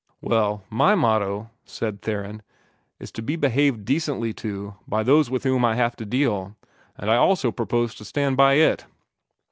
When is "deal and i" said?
6.07-7.17